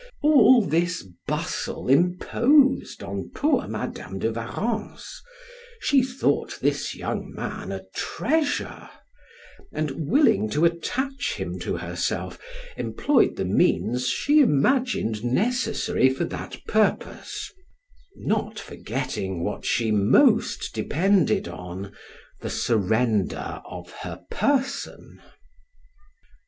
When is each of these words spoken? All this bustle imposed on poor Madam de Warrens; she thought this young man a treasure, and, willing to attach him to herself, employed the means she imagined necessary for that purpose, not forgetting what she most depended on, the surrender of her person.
All 0.23 0.63
this 0.63 1.05
bustle 1.27 1.87
imposed 1.87 3.03
on 3.03 3.29
poor 3.35 3.67
Madam 3.67 4.17
de 4.17 4.31
Warrens; 4.33 5.21
she 5.79 6.01
thought 6.01 6.57
this 6.59 6.95
young 6.95 7.31
man 7.35 7.71
a 7.71 7.83
treasure, 7.93 8.89
and, 9.71 9.91
willing 10.09 10.49
to 10.49 10.65
attach 10.65 11.35
him 11.35 11.59
to 11.59 11.77
herself, 11.77 12.39
employed 12.77 13.35
the 13.35 13.45
means 13.45 14.07
she 14.09 14.39
imagined 14.39 15.23
necessary 15.23 16.09
for 16.11 16.25
that 16.25 16.57
purpose, 16.67 17.51
not 18.15 18.57
forgetting 18.57 19.43
what 19.43 19.65
she 19.65 19.91
most 19.91 20.73
depended 20.73 21.47
on, 21.47 21.93
the 22.39 22.49
surrender 22.49 23.61
of 23.69 23.91
her 24.01 24.19
person. 24.31 25.19